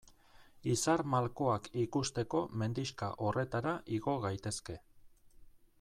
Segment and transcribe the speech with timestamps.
[0.75, 4.79] Izar malkoak ikusteko mendixka horretara igo gaitezke.